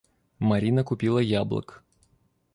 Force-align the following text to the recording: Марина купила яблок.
Марина 0.39 0.83
купила 0.83 1.19
яблок. 1.19 1.83